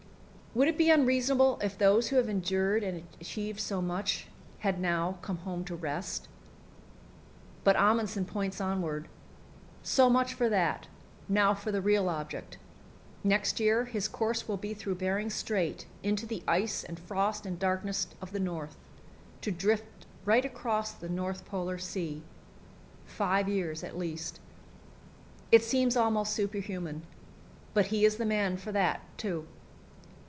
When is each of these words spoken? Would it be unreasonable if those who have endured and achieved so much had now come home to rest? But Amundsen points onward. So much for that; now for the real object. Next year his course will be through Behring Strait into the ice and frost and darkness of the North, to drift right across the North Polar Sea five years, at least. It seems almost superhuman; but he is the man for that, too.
Would 0.53 0.67
it 0.67 0.77
be 0.77 0.89
unreasonable 0.89 1.59
if 1.63 1.77
those 1.77 2.09
who 2.09 2.17
have 2.17 2.27
endured 2.27 2.83
and 2.83 3.03
achieved 3.21 3.61
so 3.61 3.81
much 3.81 4.27
had 4.59 4.81
now 4.81 5.17
come 5.21 5.37
home 5.37 5.63
to 5.63 5.77
rest? 5.77 6.27
But 7.63 7.77
Amundsen 7.77 8.25
points 8.25 8.59
onward. 8.59 9.07
So 9.81 10.09
much 10.09 10.33
for 10.33 10.49
that; 10.49 10.87
now 11.29 11.53
for 11.53 11.71
the 11.71 11.79
real 11.81 12.09
object. 12.09 12.57
Next 13.23 13.61
year 13.61 13.85
his 13.85 14.09
course 14.09 14.49
will 14.49 14.57
be 14.57 14.73
through 14.73 14.95
Behring 14.95 15.29
Strait 15.29 15.85
into 16.03 16.25
the 16.25 16.43
ice 16.45 16.83
and 16.83 16.99
frost 16.99 17.45
and 17.45 17.57
darkness 17.57 18.07
of 18.21 18.33
the 18.33 18.39
North, 18.41 18.75
to 19.39 19.51
drift 19.51 20.05
right 20.25 20.43
across 20.43 20.91
the 20.91 21.07
North 21.07 21.45
Polar 21.45 21.77
Sea 21.77 22.23
five 23.05 23.47
years, 23.47 23.85
at 23.85 23.97
least. 23.97 24.41
It 25.49 25.63
seems 25.63 25.95
almost 25.95 26.33
superhuman; 26.33 27.03
but 27.73 27.85
he 27.85 28.03
is 28.03 28.17
the 28.17 28.25
man 28.25 28.57
for 28.57 28.73
that, 28.73 28.99
too. 29.17 29.47